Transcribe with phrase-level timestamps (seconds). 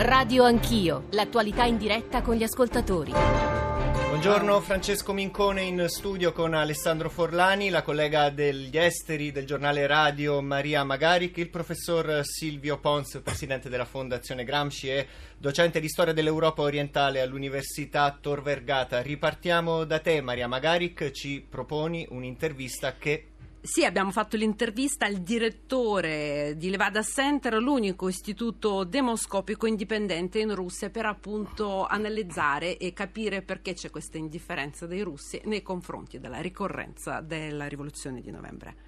[0.00, 3.10] Radio Anch'io, l'attualità in diretta con gli ascoltatori.
[3.10, 10.40] Buongiorno Francesco Mincone in studio con Alessandro Forlani, la collega degli esteri del giornale radio
[10.40, 16.62] Maria Magaric, il professor Silvio Pons, presidente della Fondazione Gramsci e docente di storia dell'Europa
[16.62, 19.02] orientale all'Università Tor Vergata.
[19.02, 23.30] Ripartiamo da te Maria Magaric, ci proponi un'intervista che
[23.60, 30.90] sì, abbiamo fatto l'intervista al direttore di Levada Center, l'unico istituto demoscopico indipendente in Russia
[30.90, 37.20] per appunto analizzare e capire perché c'è questa indifferenza dei russi nei confronti della ricorrenza
[37.20, 38.87] della rivoluzione di novembre.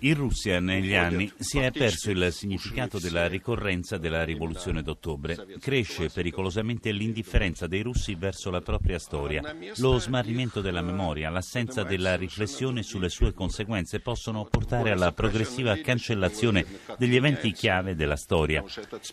[0.00, 5.36] In Russia negli anni si è perso il significato della ricorrenza della rivoluzione d'ottobre.
[5.60, 9.54] Cresce pericolosamente l'indifferenza dei russi verso la propria storia.
[9.76, 16.66] Lo smarrimento della memoria, l'assenza della riflessione sulle sue conseguenze possono portare alla progressiva cancellazione
[16.98, 18.64] degli eventi chiave della storia.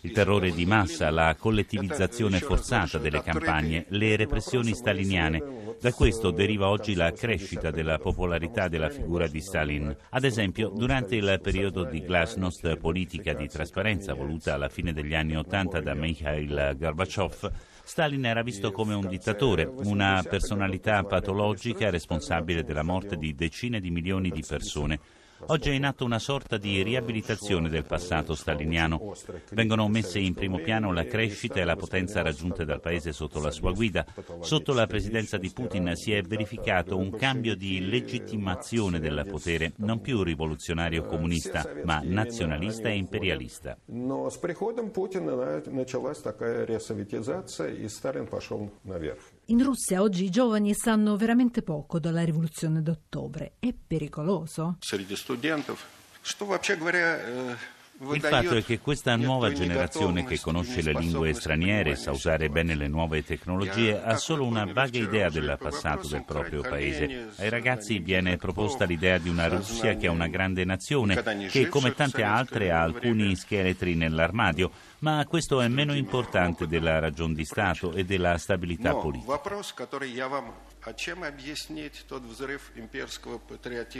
[0.02, 5.76] Il terrore di massa, la collettivizzazione forzata delle campagne, le repressioni staliniane.
[5.80, 9.94] Da questo deriva oggi la crescita crescita della popolarità della figura di Stalin.
[10.10, 15.36] Ad esempio, durante il periodo di glasnost politica di trasparenza voluta alla fine degli anni
[15.36, 17.50] Ottanta da Mikhail Gorbachev,
[17.84, 23.90] Stalin era visto come un dittatore, una personalità patologica responsabile della morte di decine di
[23.90, 25.00] milioni di persone
[25.47, 29.13] Oggi è in atto una sorta di riabilitazione del passato staliniano.
[29.51, 33.51] Vengono messe in primo piano la crescita e la potenza raggiunte dal paese sotto la
[33.51, 34.05] sua guida.
[34.39, 39.99] Sotto la presidenza di Putin si è verificato un cambio di legittimazione del potere, non
[39.99, 43.77] più rivoluzionario comunista, ma nazionalista e imperialista.
[43.87, 49.19] Но с приходом Путина началась такая ресоветизация, и Сталин пошел наверх.
[49.47, 53.53] In Russia oggi i giovani sanno veramente poco della rivoluzione d'ottobre.
[53.59, 54.77] È pericoloso?
[54.79, 55.85] Среди студентов,
[56.21, 57.55] что вообще говоря, э,
[57.99, 62.49] Il fatto è che questa nuova generazione che conosce le lingue straniere e sa usare
[62.49, 67.29] bene le nuove tecnologie ha solo una vaga idea del passato del proprio paese.
[67.37, 71.93] Ai ragazzi viene proposta l'idea di una Russia che è una grande nazione, che come
[71.93, 77.92] tante altre ha alcuni scheletri nell'armadio, ma questo è meno importante della ragion di Stato
[77.92, 79.40] e della stabilità politica.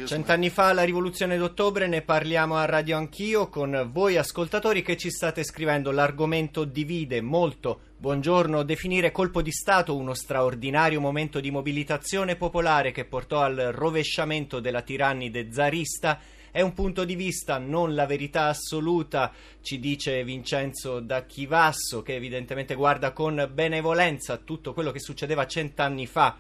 [0.07, 5.11] Cent'anni fa la rivoluzione d'ottobre ne parliamo a radio anch'io con voi ascoltatori che ci
[5.11, 5.91] state scrivendo.
[5.93, 7.81] L'argomento divide molto.
[7.97, 14.61] Buongiorno, definire colpo di Stato uno straordinario momento di mobilitazione popolare che portò al rovesciamento
[14.61, 16.19] della tirannide zarista
[16.51, 22.15] è un punto di vista, non la verità assoluta, ci dice Vincenzo da Chivasso, che
[22.15, 26.37] evidentemente guarda con benevolenza tutto quello che succedeva cent'anni fa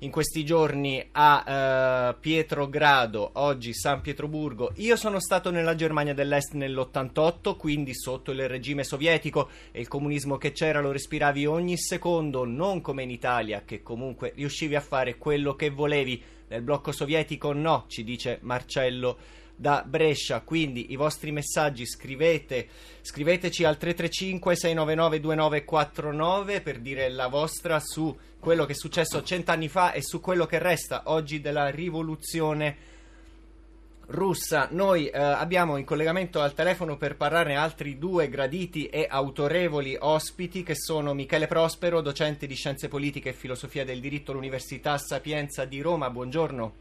[0.00, 4.72] in questi giorni a uh, Pietrogrado, oggi San Pietroburgo.
[4.76, 10.36] Io sono stato nella Germania dell'Est nell'88, quindi sotto il regime sovietico e il comunismo
[10.36, 15.16] che c'era lo respiravi ogni secondo, non come in Italia, che comunque riuscivi a fare
[15.16, 16.22] quello che volevi.
[16.48, 19.18] Nel blocco sovietico no, ci dice Marcello
[19.54, 20.40] da Brescia.
[20.40, 22.68] Quindi i vostri messaggi scrivete,
[23.02, 29.68] scriveteci al 335 699 2949 per dire la vostra su quello che è successo cent'anni
[29.68, 32.96] fa e su quello che resta oggi della rivoluzione
[34.08, 34.68] russa.
[34.70, 40.62] Noi eh, abbiamo in collegamento al telefono per parlare altri due graditi e autorevoli ospiti
[40.62, 45.80] che sono Michele Prospero, docente di scienze politiche e filosofia del diritto all'Università Sapienza di
[45.80, 46.10] Roma.
[46.10, 46.72] Buongiorno.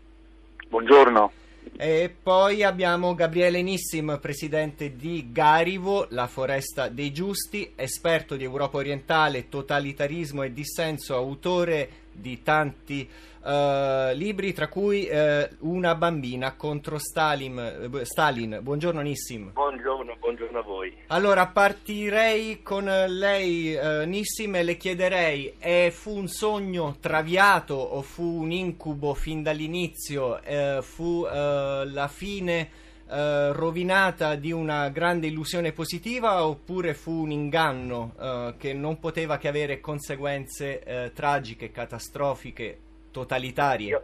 [0.69, 1.31] Buongiorno.
[1.75, 8.77] E poi abbiamo Gabriele Nissim, presidente di Garivo, la foresta dei giusti, esperto di Europa
[8.77, 13.07] orientale, totalitarismo e dissenso, autore di tanti
[13.47, 17.89] uh, libri, tra cui uh, Una bambina contro Stalin.
[17.89, 18.59] Uh, Stalin.
[18.61, 19.51] Buongiorno Nissim.
[19.53, 20.93] Buongiorno, buongiorno a voi.
[21.07, 28.23] Allora, partirei con lei, Nissim, e le chiederei, eh, fu un sogno traviato o fu
[28.23, 30.39] un incubo fin dall'inizio?
[30.81, 32.85] fu la fine...
[33.07, 39.37] Uh, rovinata di una grande illusione positiva oppure fu un inganno uh, che non poteva
[39.37, 42.79] che avere conseguenze uh, tragiche, catastrofiche
[43.17, 43.89] totalitarie?
[43.89, 44.03] Io,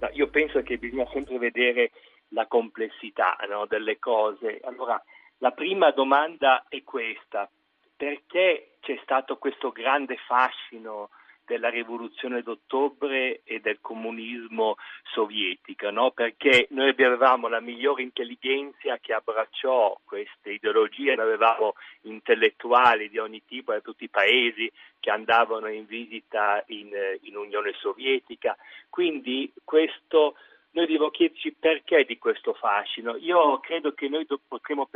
[0.00, 1.90] no, io, penso che bisogna sempre vedere
[2.28, 4.60] la complessità no, delle cose.
[4.62, 5.02] Allora,
[5.38, 7.48] la prima domanda è questa.
[7.96, 11.10] Perché c'è stato questo grande fascino
[11.48, 14.76] della rivoluzione d'ottobre e del comunismo
[15.14, 16.10] sovietico, no?
[16.10, 21.72] perché noi avevamo la migliore intelligenza che abbracciò queste ideologie, noi avevamo
[22.02, 26.90] intellettuali di ogni tipo da tutti i paesi che andavano in visita in,
[27.22, 28.54] in Unione Sovietica,
[28.90, 30.36] quindi questo
[30.72, 33.16] noi dobbiamo chiederci perché di questo fascino.
[33.16, 34.86] Io credo che noi potremmo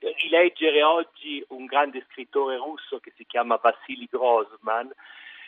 [0.00, 4.92] rileggere oggi un grande scrittore russo che si chiama Vassili Grossman,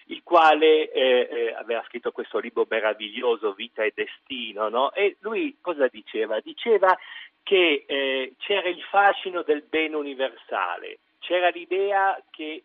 [0.08, 4.93] il quale eh, eh, aveva scritto questo libro meraviglioso, Vita e Destino, no?
[4.93, 6.40] e lui cosa diceva?
[6.40, 6.96] Diceva
[7.43, 12.64] che eh, c'era il fascino del bene universale, c'era l'idea che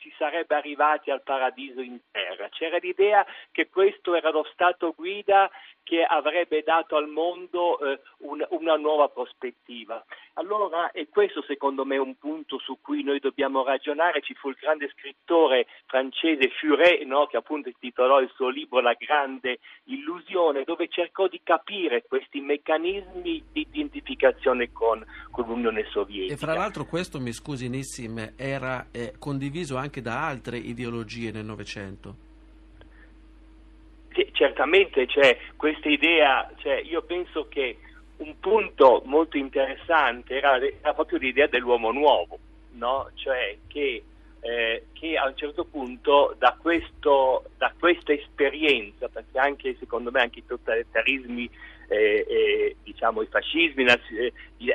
[0.00, 2.48] si sarebbe arrivati al paradiso in terra.
[2.48, 5.50] C'era l'idea che questo era lo stato guida
[5.88, 10.04] che avrebbe dato al mondo eh, un, una nuova prospettiva.
[10.34, 14.50] Allora, e questo secondo me è un punto su cui noi dobbiamo ragionare, ci fu
[14.50, 20.64] il grande scrittore francese Furet, no, che appunto intitolò il suo libro La grande illusione,
[20.64, 26.34] dove cercò di capire questi meccanismi di identificazione con, con l'Unione Sovietica.
[26.34, 31.46] E fra l'altro questo, mi scusi Nissim, era eh, condiviso anche da altre ideologie nel
[31.46, 32.27] Novecento
[34.32, 37.78] certamente c'è questa idea, cioè io penso che
[38.18, 42.38] un punto molto interessante era, era proprio l'idea dell'uomo nuovo,
[42.72, 43.10] no?
[43.14, 44.02] cioè che,
[44.40, 50.20] eh, che, a un certo punto da, questo, da, questa esperienza, perché anche secondo me
[50.20, 51.48] anche i totalitarismi,
[51.88, 54.32] eh, eh, diciamo i fascismi eh,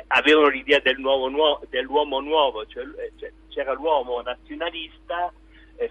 [0.08, 5.32] avevano l'idea del nuovo, dell'uomo nuovo, cioè, eh, cioè, c'era l'uomo nazionalista,
[5.76, 5.88] eh,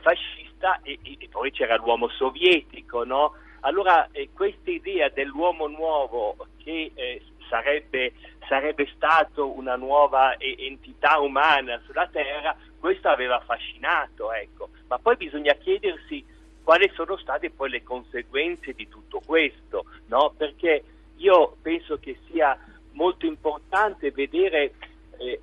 [0.63, 3.33] fascista e, e, poi c'era l'uomo sovietico, no?
[3.61, 8.13] Allora eh, questa idea dell'uomo nuovo che eh, sarebbe,
[8.47, 14.69] sarebbe stato una nuova eh, entità umana sulla Terra, questo aveva affascinato, ecco.
[14.87, 16.25] ma poi bisogna chiedersi
[16.63, 20.33] quali sono state poi le conseguenze di tutto questo, no?
[20.35, 20.83] perché
[21.17, 22.57] io penso che sia
[22.91, 24.73] molto importante vedere
[25.17, 25.41] eh,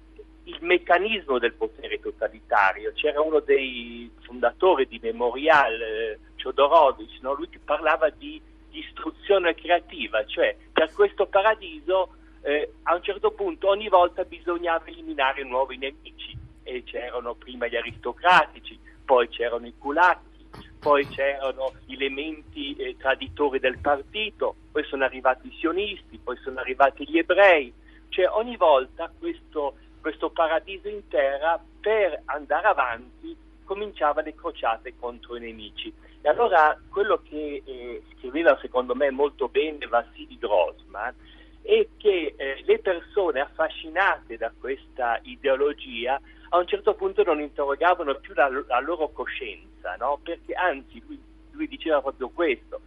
[0.50, 2.92] il meccanismo del potere totalitario.
[2.94, 7.34] C'era uno dei fondatori di Memorial, eh, Chodorovic, no?
[7.34, 8.40] lui parlava di
[8.72, 15.44] istruzione creativa, cioè per questo paradiso eh, a un certo punto ogni volta bisognava eliminare
[15.44, 20.46] nuovi nemici e c'erano prima gli aristocratici, poi c'erano i culacchi,
[20.78, 26.60] poi c'erano gli elementi eh, traditori del partito, poi sono arrivati i sionisti, poi sono
[26.60, 27.72] arrivati gli ebrei,
[28.08, 35.36] cioè ogni volta questo, questo paradiso in terra per andare avanti cominciava le crociate contro
[35.36, 35.92] i nemici.
[36.22, 41.14] E allora quello che eh, scriveva secondo me molto bene Vassili Grossman
[41.62, 46.20] è che eh, le persone affascinate da questa ideologia
[46.50, 50.18] a un certo punto non interrogavano più la, la loro coscienza, no?
[50.22, 51.20] perché anzi lui,
[51.52, 52.80] lui diceva proprio questo,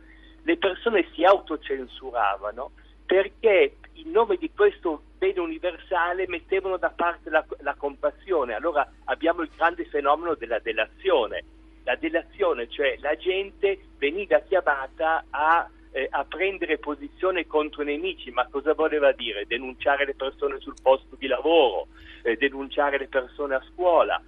[0.44, 2.72] le persone si autocensuravano
[3.06, 8.54] perché in nome di questo bene universale mettevano da parte la, la compassione.
[8.54, 11.44] Allora abbiamo il grande fenomeno della delazione
[11.84, 18.32] la delazione, cioè la gente veniva chiamata a, eh, a, prendere posizione contro i nemici,
[18.32, 19.46] ma cosa voleva dire?
[19.46, 21.88] Denunciare le persone sul posto di lavoro,
[22.24, 24.22] eh, denunciare le persone a scuola.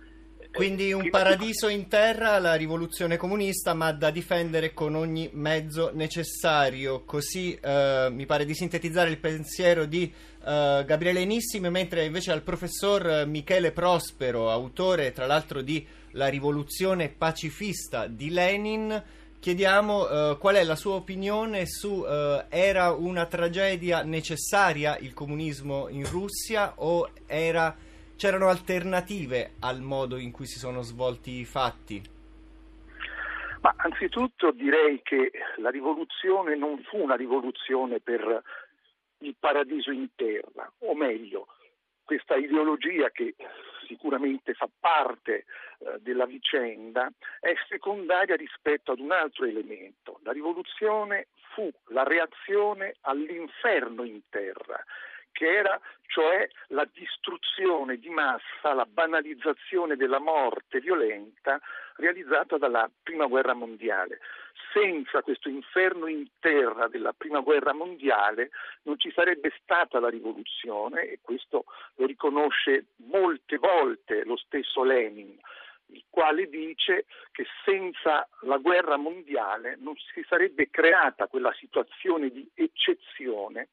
[0.56, 7.04] Quindi un paradiso in terra, la rivoluzione comunista, ma da difendere con ogni mezzo necessario.
[7.04, 12.42] Così eh, mi pare di sintetizzare il pensiero di eh, Gabriele Nissimi, mentre invece al
[12.42, 19.04] professor Michele Prospero, autore tra l'altro di La rivoluzione pacifista di Lenin,
[19.38, 25.90] chiediamo eh, qual è la sua opinione su eh, era una tragedia necessaria il comunismo
[25.90, 27.76] in Russia o era
[28.18, 32.02] c'erano alternative al modo in cui si sono svolti i fatti?
[33.62, 38.44] Ma anzitutto direi che la rivoluzione non fu una rivoluzione per
[39.20, 41.48] il paradiso in terra, o meglio,
[42.04, 43.34] questa ideologia che
[43.88, 45.46] sicuramente fa parte
[45.80, 50.20] eh, della vicenda è secondaria rispetto ad un altro elemento.
[50.24, 54.84] La rivoluzione fu la reazione all'inferno in terra
[55.36, 55.78] che era
[56.08, 61.60] cioè la distruzione di massa, la banalizzazione della morte violenta
[61.98, 64.20] realizzata dalla Prima Guerra Mondiale.
[64.72, 68.52] Senza questo inferno in terra della Prima Guerra Mondiale
[68.84, 71.66] non ci sarebbe stata la rivoluzione e questo
[71.96, 75.38] lo riconosce molte volte lo stesso Lenin
[75.90, 82.50] il quale dice che senza la guerra mondiale non si sarebbe creata quella situazione di
[82.56, 83.68] eccezione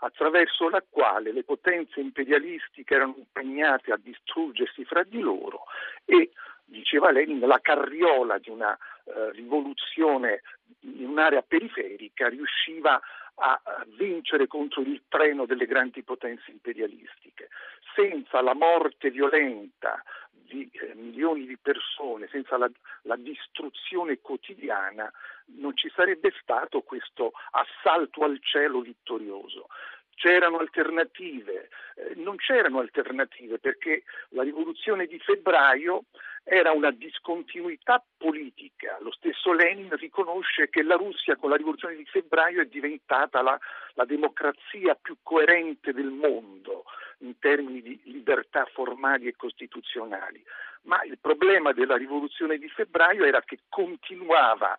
[0.00, 5.64] attraverso la quale le potenze imperialistiche erano impegnate a distruggersi fra di loro
[6.04, 6.30] e,
[6.64, 10.42] diceva Lenin, la carriola di una eh, rivoluzione
[10.80, 13.00] in un'area periferica riusciva
[13.42, 13.60] a
[13.96, 17.48] vincere contro il treno delle grandi potenze imperialistiche.
[17.94, 20.02] Senza la morte violenta
[20.50, 22.68] di eh, milioni di persone, senza la,
[23.02, 25.10] la, distruzione quotidiana,
[25.58, 29.68] non ci sarebbe stato questo assalto al cielo vittorioso.
[30.16, 31.68] c'erano alternative.
[31.94, 36.04] Eh, non c'erano alternative perché la rivoluzione di febbraio
[36.42, 38.98] era una discontinuità politica.
[39.00, 43.58] Lo stesso Lenin riconosce che la Russia con la rivoluzione di febbraio è diventata la,
[43.94, 46.84] la democrazia più coerente del mondo
[47.18, 50.42] in termini di libertà formali e costituzionali.
[50.82, 54.76] Ma il problema della rivoluzione di febbraio era che continuava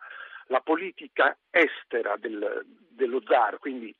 [0.47, 3.95] la politica estera del, dello zar, quindi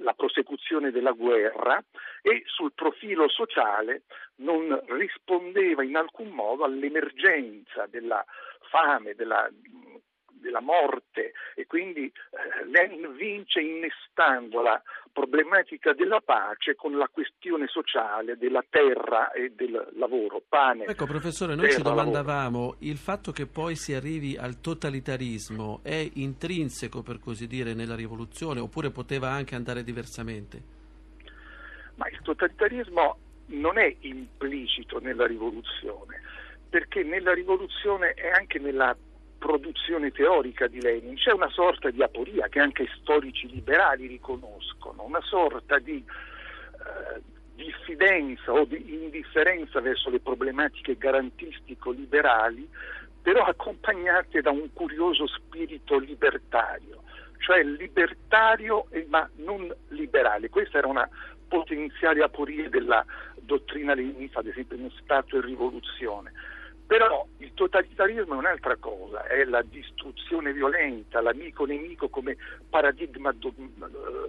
[0.00, 1.82] la prosecuzione della guerra
[2.22, 4.02] e sul profilo sociale
[4.36, 8.24] non rispondeva in alcun modo all'emergenza della
[8.70, 9.48] fame, della
[10.44, 14.80] della morte e quindi eh, Lenin vince innestando la
[15.12, 20.84] problematica della pace con la questione sociale della terra e del lavoro, pane.
[20.84, 22.76] Ecco professore, noi terra, ci domandavamo, lavoro.
[22.80, 28.60] il fatto che poi si arrivi al totalitarismo è intrinseco per così dire nella rivoluzione
[28.60, 30.62] oppure poteva anche andare diversamente?
[31.94, 36.20] Ma il totalitarismo non è implicito nella rivoluzione,
[36.68, 38.96] perché nella rivoluzione è anche nella
[39.44, 45.20] produzione teorica di Lenin, c'è una sorta di aporia che anche storici liberali riconoscono, una
[45.20, 47.20] sorta di eh,
[47.54, 52.66] diffidenza o di indifferenza verso le problematiche garantistico-liberali,
[53.20, 57.02] però accompagnate da un curioso spirito libertario,
[57.36, 60.48] cioè libertario ma non liberale.
[60.48, 61.06] Questa era una
[61.46, 66.32] potenziale aporia della dottrina leninista, ad esempio in Stato e Rivoluzione
[66.86, 72.36] però il totalitarismo è un'altra cosa, è la distruzione violenta, l'amico-nemico come
[72.68, 73.54] paradigma do-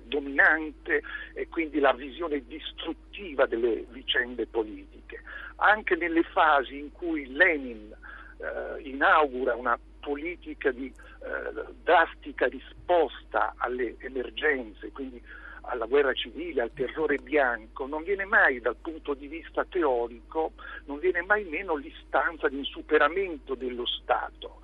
[0.04, 1.02] dominante
[1.34, 5.22] e quindi la visione distruttiva delle vicende politiche.
[5.58, 7.94] Anche nelle fasi in cui Lenin
[8.38, 15.22] eh, inaugura una politica di eh, drastica risposta alle emergenze, quindi
[15.68, 20.54] alla guerra civile, al terrore bianco, non viene mai dal punto di vista teorico,
[20.86, 24.62] non viene mai meno l'istanza di un superamento dello Stato.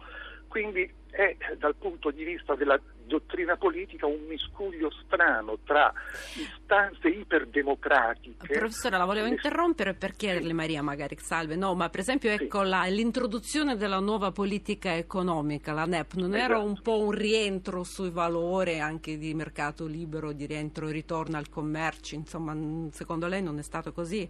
[0.48, 2.80] Quindi è dal punto di vista della
[3.12, 5.94] dottrina politica un miscuglio strano tra
[6.36, 8.58] istanze iperdemocratiche.
[8.58, 12.86] Professore, la volevo interrompere per chiederle, Maria, magari salve, no, ma per esempio ecco, la,
[12.86, 16.52] l'introduzione della nuova politica economica, la NEP, non esatto.
[16.54, 21.36] era un po' un rientro sui valori anche di mercato libero, di rientro e ritorno
[21.38, 22.56] al commercio, insomma,
[22.92, 24.30] secondo lei non è stato così?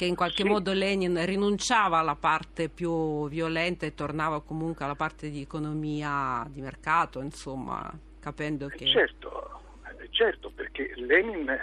[0.00, 0.48] Che in qualche sì.
[0.48, 6.62] modo Lenin rinunciava alla parte più violenta e tornava comunque alla parte di economia di
[6.62, 8.86] mercato, insomma, capendo che...
[8.86, 9.60] Certo,
[10.08, 11.54] certo perché Lenin,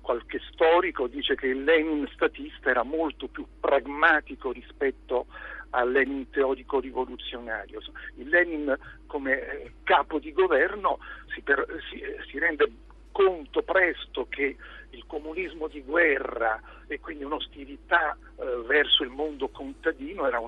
[0.00, 5.26] qualche storico dice che il Lenin statista era molto più pragmatico rispetto
[5.70, 7.78] al Lenin teorico rivoluzionario.
[8.16, 10.98] Il Lenin come eh, capo di governo
[11.32, 12.68] si, per, si, si rende
[13.12, 14.56] conto presto che
[14.94, 20.40] il comunismo di guerra e quindi un'ostilità eh, verso il mondo contadino era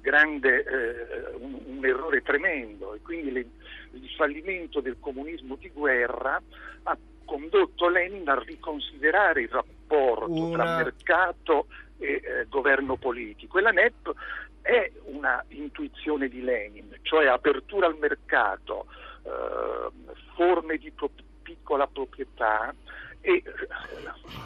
[0.00, 2.94] grande, eh, un, un, errore tremendo.
[2.94, 3.46] E quindi le,
[3.92, 6.40] il fallimento del comunismo di guerra
[6.84, 10.64] ha condotto Lenin a riconsiderare il rapporto una...
[10.64, 11.66] tra mercato
[11.98, 13.58] e eh, governo politico.
[13.58, 14.12] E la NEP
[14.62, 18.86] è una intuizione di Lenin, cioè apertura al mercato,
[19.24, 19.90] eh,
[20.34, 21.10] forme di pro-
[21.42, 22.74] piccola proprietà
[23.22, 23.42] e eh,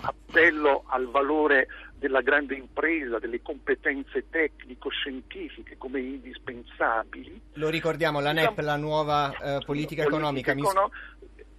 [0.03, 1.69] appello al valore
[1.99, 7.41] della grande impresa, delle competenze tecnico-scientifiche come indispensabili.
[7.55, 10.53] Lo ricordiamo, la NEP, la nuova eh, politica economica.
[10.53, 10.91] Econo-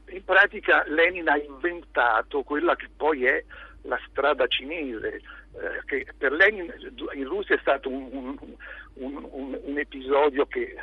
[0.09, 3.43] in pratica Lenin ha inventato quella che poi è
[3.81, 6.73] la strada cinese, eh, che per Lenin
[7.13, 8.37] in Russia è stato un,
[8.93, 10.75] un, un, un episodio che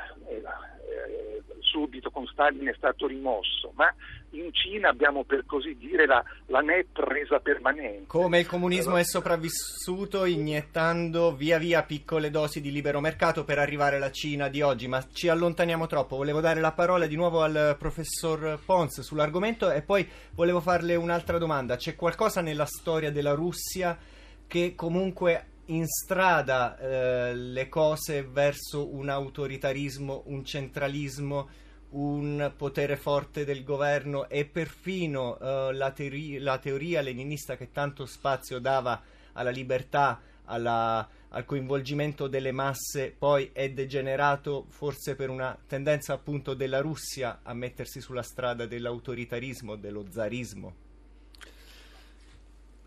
[0.89, 1.43] eh,
[1.75, 3.93] subito con Stalin è stato rimosso, ma
[4.31, 8.07] in Cina abbiamo per così dire la, la NEP resa permanente.
[8.07, 13.59] Come il comunismo allora, è sopravvissuto iniettando via via piccole dosi di libero mercato per
[13.59, 16.17] arrivare alla Cina di oggi, ma ci allontaniamo troppo.
[16.17, 21.39] Volevo dare la parola di nuovo al professor Pons sull'argomento e poi volevo farle un'altra
[21.39, 21.77] domanda.
[21.77, 23.99] C'è qualcosa nella storia della Russia
[24.47, 31.49] che comunque in strada eh, le cose verso un autoritarismo, un centralismo
[31.95, 38.05] un potere forte del governo e perfino uh, la, teoria, la, teoria leninista che tanto
[38.05, 39.01] spazio dava
[39.33, 46.55] alla libertà, alla, al coinvolgimento delle masse, poi è degenerato forse per una tendenza appunto
[46.55, 50.84] della Russia a mettersi sulla strada dell'autoritarismo, dello zarismo.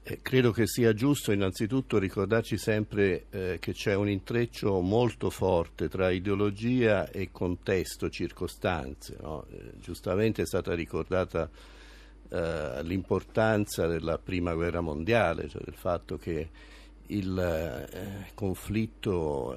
[0.10, 5.90] Eh, credo che sia giusto innanzitutto ricordarci sempre eh, che c'è un intreccio molto forte
[5.90, 9.18] tra ideologia e contesto, circostanze.
[9.20, 9.46] No?
[9.52, 11.50] Eh, giustamente è stata ricordata
[12.30, 16.50] eh, l'importanza della prima guerra mondiale, cioè del fatto che
[17.08, 19.56] il eh, conflitto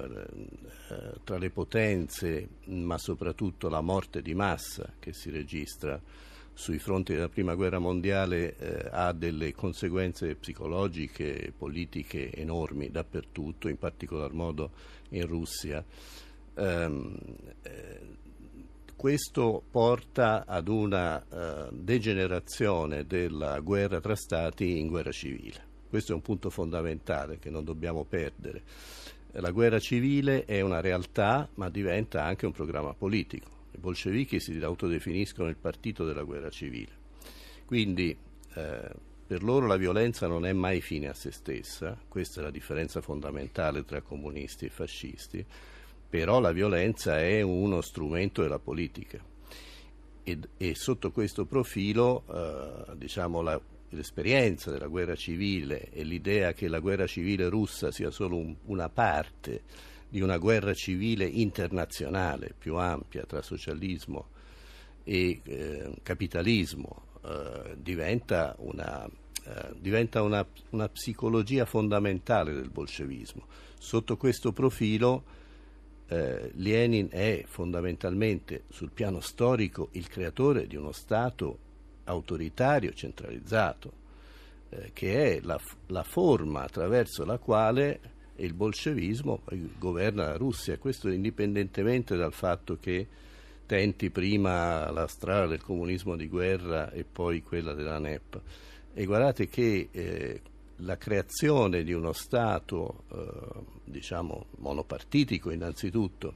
[1.23, 5.97] tra le potenze, ma soprattutto la morte di massa che si registra
[6.53, 13.67] sui fronti della prima guerra mondiale eh, ha delle conseguenze psicologiche e politiche enormi dappertutto,
[13.67, 14.71] in particolar modo
[15.09, 15.83] in Russia.
[16.53, 17.17] Um,
[17.63, 18.19] eh,
[18.95, 25.69] questo porta ad una uh, degenerazione della guerra tra stati in guerra civile.
[25.89, 28.61] Questo è un punto fondamentale che non dobbiamo perdere.
[29.31, 33.60] La guerra civile è una realtà, ma diventa anche un programma politico.
[33.81, 36.91] Bolscevichi si autodefiniscono il partito della guerra civile.
[37.65, 38.15] Quindi
[38.53, 38.89] eh,
[39.27, 43.01] per loro la violenza non è mai fine a se stessa, questa è la differenza
[43.01, 45.45] fondamentale tra comunisti e fascisti
[46.11, 49.17] però la violenza è uno strumento della politica
[50.23, 53.59] e, e sotto questo profilo eh, diciamo la,
[53.91, 58.89] l'esperienza della guerra civile e l'idea che la guerra civile russa sia solo un, una
[58.89, 59.61] parte
[60.11, 64.27] di una guerra civile internazionale più ampia tra socialismo
[65.05, 73.45] e eh, capitalismo eh, diventa, una, eh, diventa una, una psicologia fondamentale del bolscevismo.
[73.79, 75.23] Sotto questo profilo
[76.07, 81.57] eh, Lenin è fondamentalmente sul piano storico il creatore di uno Stato
[82.03, 83.93] autoritario centralizzato,
[84.71, 88.10] eh, che è la, la, forma attraverso la quale
[88.45, 89.41] il bolscevismo
[89.77, 93.07] governa la Russia, questo indipendentemente dal fatto che
[93.65, 98.41] tenti prima la strada del comunismo di guerra e poi quella della NEP.
[98.93, 100.41] E guardate che eh,
[100.77, 106.33] la creazione di uno Stato, eh, diciamo, monopartitico innanzitutto,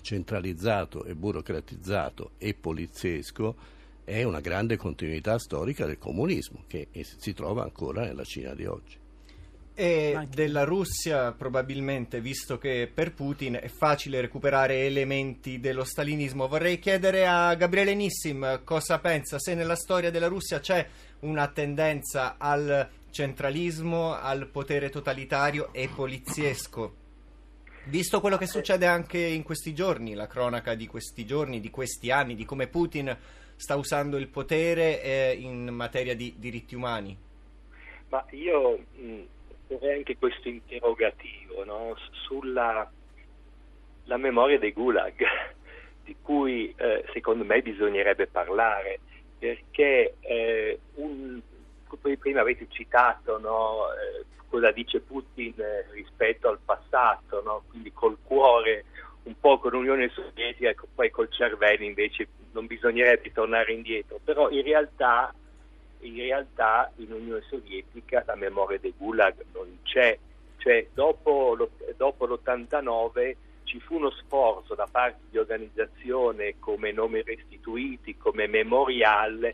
[0.00, 7.64] centralizzato e burocratizzato e poliziesco, è una grande continuità storica del comunismo che si trova
[7.64, 8.96] ancora nella Cina di oggi.
[9.78, 16.78] E della Russia probabilmente, visto che per Putin è facile recuperare elementi dello stalinismo, vorrei
[16.78, 20.88] chiedere a Gabriele Nissim cosa pensa, se nella storia della Russia c'è
[21.20, 26.94] una tendenza al centralismo al potere totalitario e poliziesco.
[27.84, 32.10] Visto quello che succede anche in questi giorni, la cronaca di questi giorni, di questi
[32.10, 33.14] anni, di come Putin
[33.56, 37.14] sta usando il potere eh, in materia di diritti umani?
[38.08, 38.84] Ma io
[39.68, 41.96] vorrei anche questo interrogativo no?
[42.26, 42.90] sulla
[44.16, 45.14] memoria dei gulag,
[46.04, 49.00] di cui eh, secondo me bisognerebbe parlare,
[49.38, 51.40] perché eh, un,
[52.18, 57.64] prima avete citato no, eh, cosa dice Putin eh, rispetto al passato, no?
[57.68, 58.84] quindi col cuore
[59.24, 64.48] un po' con l'Unione Sovietica e poi col cervello invece non bisognerebbe tornare indietro, però
[64.50, 65.34] in realtà
[66.00, 70.18] in, realtà in Unione Sovietica la memoria dei Gulag non c'è,
[70.58, 78.16] cioè dopo, dopo l'89 ci fu uno sforzo da parte di organizzazioni come Nomi Restituiti,
[78.16, 79.52] come Memorial,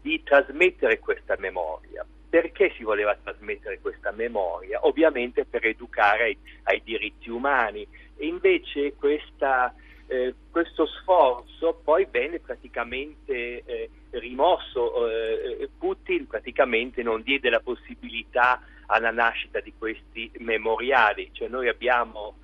[0.00, 2.04] di trasmettere questa memoria.
[2.28, 4.84] Perché si voleva trasmettere questa memoria?
[4.86, 9.74] Ovviamente per educare ai, ai diritti umani e invece questa,
[10.06, 18.60] eh, questo sforzo poi venne praticamente eh, rimosso, eh, Putin praticamente non diede la possibilità
[18.86, 22.36] alla nascita di questi memoriali, cioè noi abbiamo,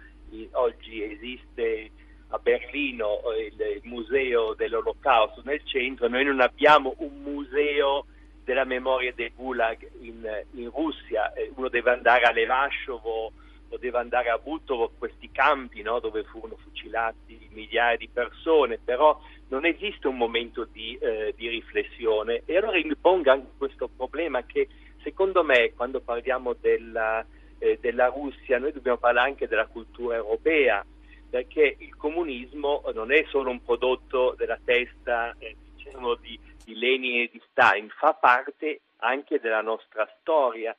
[0.52, 1.90] oggi esiste
[2.28, 8.06] a Berlino eh, il, il museo dell'olocausto nel centro, noi non abbiamo un museo
[8.44, 13.32] della memoria dei Gulag in, in Russia, eh, uno deve andare a Levashovo
[13.68, 19.18] o deve andare a Butovo, questi campi no, dove furono fucilati migliaia di persone, però
[19.48, 24.44] non esiste un momento di, eh, di riflessione e allora mi pongo anche questo problema
[24.44, 24.68] che
[25.02, 27.24] secondo me quando parliamo della,
[27.58, 30.84] eh, della Russia noi dobbiamo parlare anche della cultura europea
[31.30, 37.22] perché il comunismo non è solo un prodotto della testa eh, diciamo, di, di Lenin
[37.22, 40.76] e di Stalin, fa parte anche della nostra storia.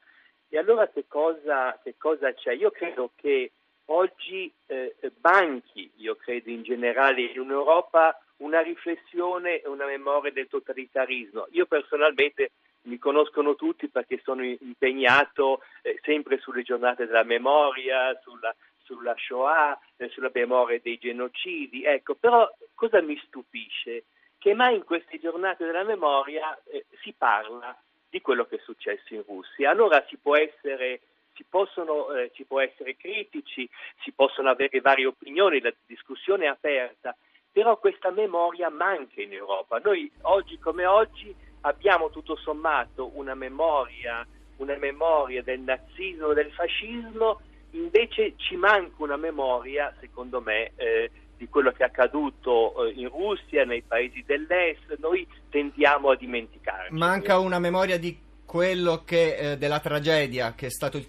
[0.50, 2.54] E allora che cosa, che cosa c'è?
[2.54, 3.52] Io credo che
[3.92, 10.48] oggi eh, banchi, io credo in generale in Europa, una riflessione e una memoria del
[10.48, 11.48] totalitarismo.
[11.52, 12.52] Io personalmente
[12.84, 19.80] mi conoscono tutti perché sono impegnato eh, sempre sulle giornate della memoria, sulla, sulla Shoah,
[19.98, 21.84] eh, sulla memoria dei genocidi.
[21.84, 24.06] Ecco, però cosa mi stupisce?
[24.38, 27.78] Che mai in queste giornate della memoria eh, si parla
[28.10, 29.70] di quello che è successo in Russia.
[29.70, 31.02] Allora si può essere
[31.36, 33.68] si possono, eh, ci può essere critici,
[34.04, 37.16] si possono avere varie opinioni, la discussione è aperta,
[37.52, 39.80] però questa memoria manca in Europa.
[39.84, 44.26] Noi oggi come oggi abbiamo tutto sommato una memoria,
[44.58, 47.42] una memoria del nazismo, del fascismo,
[47.72, 53.10] invece ci manca una memoria, secondo me, eh, di quello che è accaduto eh, in
[53.10, 56.94] Russia, nei paesi dell'est, noi tendiamo a dimenticarci.
[56.94, 58.16] Manca una memoria di
[58.52, 61.08] quello che eh, della tragedia che è stato il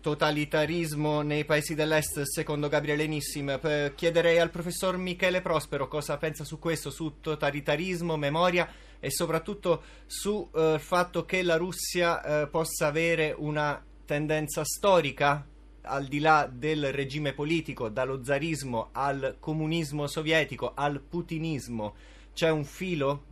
[0.00, 3.60] totalitarismo nei paesi dell'est secondo Gabriele Nissim.
[3.94, 10.48] Chiederei al professor Michele Prospero cosa pensa su questo su totalitarismo, memoria e soprattutto sul
[10.52, 15.46] eh, fatto che la Russia eh, possa avere una tendenza storica
[15.82, 21.94] al di là del regime politico, dallo zarismo al comunismo sovietico al putinismo,
[22.34, 23.28] c'è un filo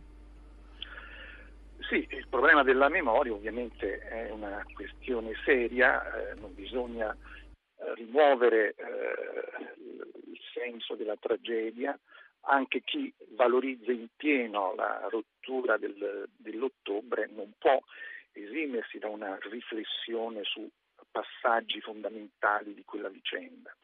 [1.89, 8.75] sì, il problema della memoria ovviamente è una questione seria, eh, non bisogna eh, rimuovere
[8.77, 9.73] eh,
[10.29, 11.97] il senso della tragedia,
[12.41, 17.79] anche chi valorizza in pieno la rottura del, dell'ottobre non può
[18.33, 20.69] esimersi da una riflessione su
[21.09, 23.75] passaggi fondamentali di quella vicenda.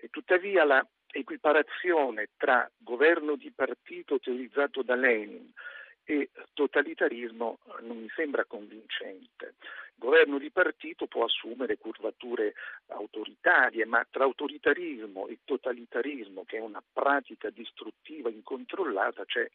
[0.00, 5.52] E tuttavia la equiparazione tra governo di partito teorizzato da Lenin
[6.10, 9.56] e totalitarismo non mi sembra convincente.
[9.60, 12.54] Il governo di partito può assumere curvature
[12.86, 19.46] autoritarie, ma tra autoritarismo e totalitarismo, che è una pratica distruttiva incontrollata, c'è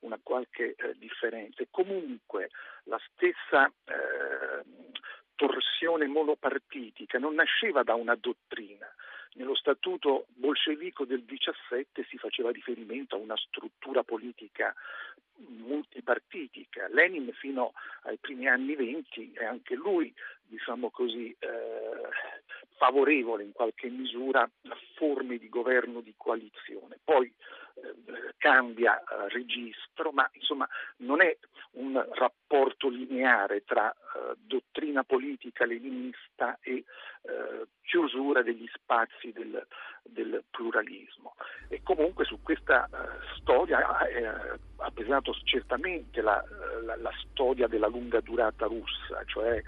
[0.00, 1.62] una qualche eh, differenza.
[1.70, 2.50] Comunque
[2.84, 4.64] la stessa eh,
[5.36, 8.92] torsione monopartitica non nasceva da una dottrina.
[9.34, 14.74] Nello statuto bolscevico del 17 si faceva riferimento a una struttura politica
[15.48, 16.88] multipartitica.
[16.88, 20.12] Lenin fino ai primi anni venti è anche lui,
[20.46, 22.08] diciamo così, eh,
[22.76, 26.98] favorevole in qualche misura a forme di governo di coalizione.
[27.02, 27.32] Poi
[27.74, 31.36] eh, cambia eh, registro, ma insomma non è
[31.72, 36.72] un rapporto lineare tra eh, dottrina politica leninista e
[37.22, 39.64] eh, chiusura degli spazi del,
[40.02, 41.34] del, pluralismo.
[41.68, 42.88] E comunque su questa eh,
[43.40, 44.26] storia eh,
[44.76, 46.42] ha pesato certamente la,
[46.84, 49.62] la, la storia della lunga durata russa, cioè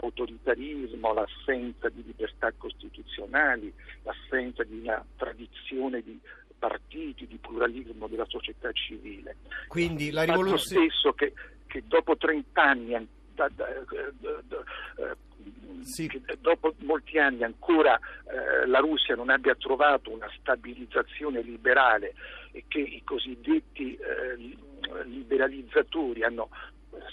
[0.00, 6.18] l'autoritarismo, l'assenza di libertà costituzionali, l'assenza di una tradizione di
[6.58, 9.36] partiti, di pluralismo della società civile.
[9.68, 10.88] Quindi la rivoluzione...
[10.88, 11.32] stesso che,
[11.66, 13.66] che dopo 30 anni, da, da,
[14.20, 15.16] da,
[15.84, 16.08] sì.
[16.08, 22.14] che dopo molti anni ancora eh, la Russia non abbia trovato una stabilizzazione liberale
[22.52, 24.36] e che i cosiddetti eh,
[25.04, 26.48] liberalizzatori hanno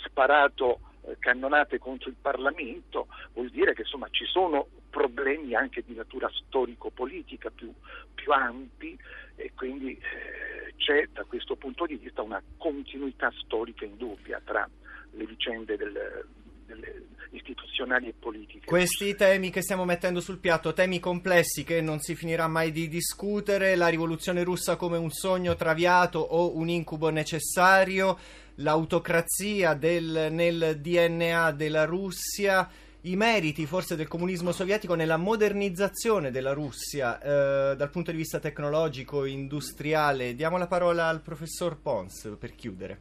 [0.06, 5.96] sparato eh, cannonate contro il Parlamento, vuol dire che insomma, ci sono problemi anche di
[5.96, 7.74] natura storico-politica più,
[8.14, 8.98] più ampi
[9.36, 14.70] e quindi eh, c'è da questo punto di vista una continuità storica indubbia tra
[15.12, 16.26] le vicende del,
[16.66, 18.66] delle istituzionali e politiche.
[18.66, 22.88] Questi temi che stiamo mettendo sul piatto, temi complessi che non si finirà mai di
[22.88, 28.18] discutere, la rivoluzione russa come un sogno traviato o un incubo necessario,
[28.56, 32.70] l'autocrazia del, nel DNA della Russia
[33.06, 38.40] i meriti forse del comunismo sovietico nella modernizzazione della Russia eh, dal punto di vista
[38.40, 40.36] tecnologico, industriale.
[40.36, 43.00] Diamo la parola al professor Pons per chiudere.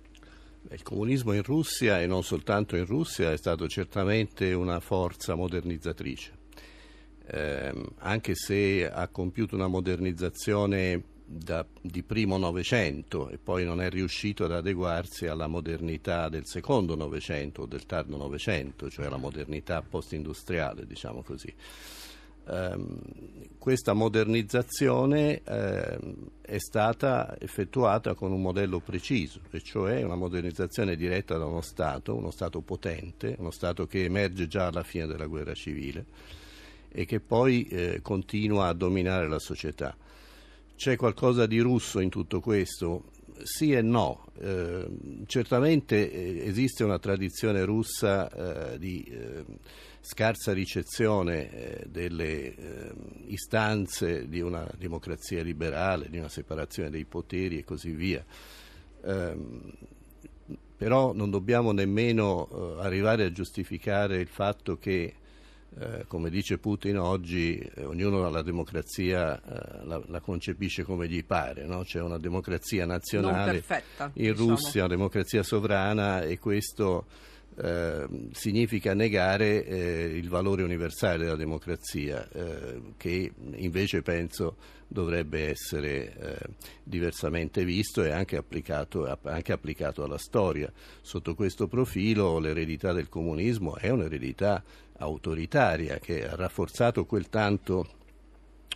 [0.68, 6.32] Il comunismo in Russia e non soltanto in Russia è stato certamente una forza modernizzatrice,
[7.26, 13.88] eh, anche se ha compiuto una modernizzazione da, di primo Novecento e poi non è
[13.88, 19.80] riuscito ad adeguarsi alla modernità del secondo Novecento o del tardo Novecento, cioè la modernità
[19.82, 21.52] post-industriale, diciamo così.
[22.46, 22.98] Um,
[23.58, 31.36] questa modernizzazione um, è stata effettuata con un modello preciso, e cioè una modernizzazione diretta
[31.36, 35.54] da uno Stato, uno Stato potente, uno Stato che emerge già alla fine della guerra
[35.54, 36.06] civile
[36.88, 39.96] e che poi eh, continua a dominare la società.
[40.74, 43.04] C'è qualcosa di russo in tutto questo?
[43.42, 44.26] Sì e no.
[44.38, 44.86] Eh,
[45.26, 49.06] certamente eh, esiste una tradizione russa eh, di
[50.00, 52.92] scarsa ricezione eh, delle eh,
[53.26, 58.24] istanze di una democrazia liberale, di una separazione dei poteri e così via.
[59.04, 59.72] Ehm,
[60.76, 65.14] però non dobbiamo nemmeno arrivare a giustificare il fatto che
[65.78, 71.24] eh, come dice Putin oggi, eh, ognuno la democrazia eh, la, la, concepisce come gli
[71.24, 71.84] pare, no?
[71.84, 74.48] c'è una democrazia nazionale perfetta, in diciamo.
[74.48, 77.06] Russia, una democrazia sovrana e questo
[77.56, 86.16] eh, significa negare eh, il valore universale della democrazia, eh, che invece penso dovrebbe essere
[86.16, 86.38] eh,
[86.82, 90.72] diversamente visto e anche applicato, anche applicato, alla storia.
[91.00, 94.62] Sotto questo profilo l'eredità del comunismo è un'eredità
[94.98, 97.98] autoritaria che ha rafforzato quel tanto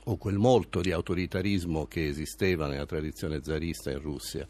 [0.04, 4.46] o quel molto di autoritarismo che esisteva nella tradizione zarista in Russia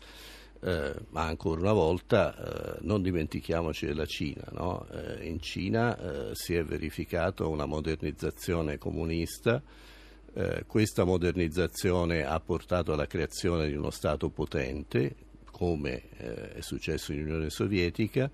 [0.65, 4.45] eh, ma ancora una volta eh, non dimentichiamoci della Cina.
[4.53, 4.87] No?
[4.91, 9.63] Eh, in Cina eh, si è verificata una modernizzazione comunista,
[10.33, 15.15] eh, questa modernizzazione ha portato alla creazione di uno Stato potente,
[15.51, 18.31] come eh, è successo in Unione Sovietica,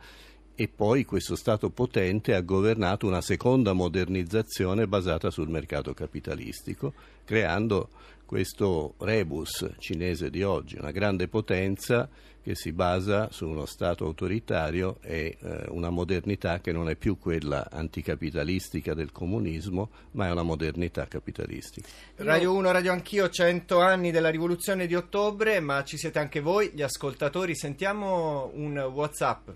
[0.55, 6.93] e poi questo Stato potente ha governato una seconda modernizzazione basata sul mercato capitalistico,
[7.25, 7.89] creando
[8.31, 12.09] questo rebus cinese di oggi, una grande potenza
[12.41, 17.19] che si basa su uno Stato autoritario e eh, una modernità che non è più
[17.19, 21.89] quella anticapitalistica del comunismo, ma è una modernità capitalistica.
[22.19, 26.71] Radio 1, Radio Anch'io, 100 anni della rivoluzione di ottobre, ma ci siete anche voi,
[26.73, 27.57] gli ascoltatori.
[27.57, 29.49] Sentiamo un WhatsApp.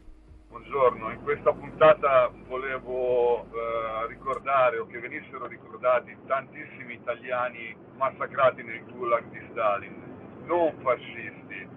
[0.54, 8.84] Buongiorno, in questa puntata volevo eh, ricordare o che venissero ricordati tantissimi italiani massacrati nel
[8.84, 11.68] gulag di Stalin, non fascisti,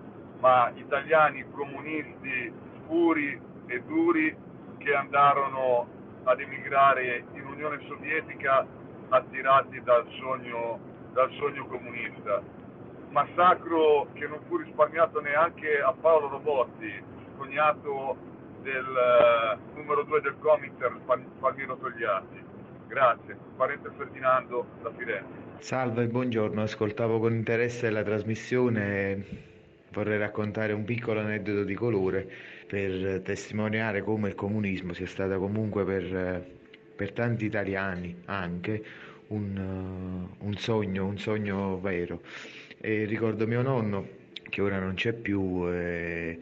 [0.42, 2.54] ma italiani comunisti
[2.86, 4.38] puri e duri
[4.78, 5.88] che andarono
[6.26, 8.64] ad emigrare in Unione Sovietica
[9.10, 10.80] attirati dal sogno,
[11.14, 12.44] dal sogno comunista.
[13.10, 17.04] Massacro che non fu risparmiato neanche a Paolo Robotti,
[17.38, 20.98] cognato del uh, numero 2 del Comiter
[21.40, 22.44] Palmiro Togliatti.
[22.88, 25.46] Grazie, parente Ferdinando da Firenze.
[25.60, 29.56] Salve, buongiorno, ascoltavo con interesse la trasmissione
[29.92, 32.30] vorrei raccontare un piccolo aneddoto di colore
[32.68, 36.46] per testimoniare come il comunismo sia stato comunque per,
[36.96, 38.84] per tanti italiani anche
[39.28, 42.22] un, un, sogno, un sogno vero.
[42.80, 44.08] E ricordo mio nonno
[44.50, 45.68] che ora non c'è più.
[45.68, 46.40] E,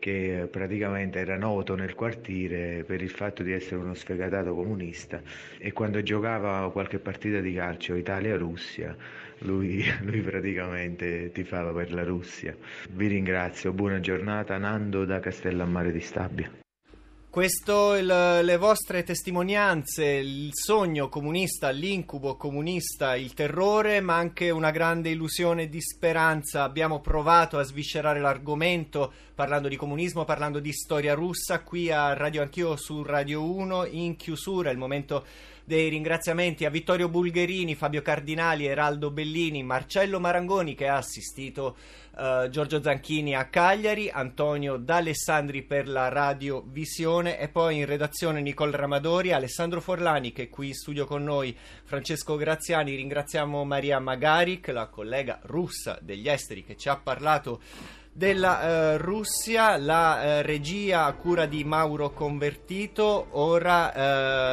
[0.00, 5.22] che praticamente era noto nel quartiere per il fatto di essere uno sfegatato comunista
[5.58, 8.96] e quando giocava qualche partita di calcio Italia-Russia
[9.40, 12.56] lui, lui praticamente tifava per la Russia.
[12.90, 16.50] Vi ringrazio, buona giornata, Nando da Castellammare di Stabia.
[17.30, 24.72] Questo, il, le vostre testimonianze, il sogno comunista, l'incubo comunista, il terrore, ma anche una
[24.72, 26.64] grande illusione di speranza.
[26.64, 32.42] Abbiamo provato a sviscerare l'argomento parlando di comunismo, parlando di storia russa, qui a Radio
[32.42, 35.24] Anch'io su Radio 1, in chiusura, il momento
[35.64, 41.74] dei ringraziamenti a Vittorio Bulgherini, Fabio Cardinali, Eraldo Bellini, Marcello Marangoni che ha assistito
[42.18, 48.76] uh, Giorgio Zanchini a Cagliari, Antonio D'Alessandri per la radiovisione e poi in redazione Nicole
[48.76, 54.68] Ramadori, Alessandro Forlani che è qui in studio con noi, Francesco Graziani, ringraziamo Maria Magaric,
[54.68, 57.62] la collega russa degli esteri che ci ha parlato
[58.12, 63.28] della eh, Russia, la eh, regia a cura di Mauro Convertito.
[63.32, 63.92] Ora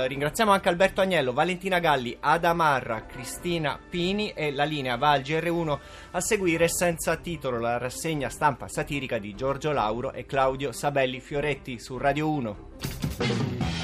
[0.03, 5.21] eh, ringraziamo anche Alberto Agnello, Valentina Galli, Adamarra, Cristina Pini e la linea va al
[5.21, 5.79] GR1
[6.11, 11.79] a seguire senza titolo la rassegna stampa satirica di Giorgio Lauro e Claudio Sabelli Fioretti
[11.79, 13.76] su Radio 1.